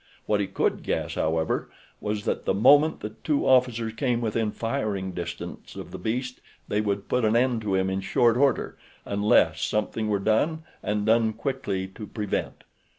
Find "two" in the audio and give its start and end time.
3.11-3.45